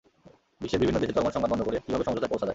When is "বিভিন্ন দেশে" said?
0.81-1.15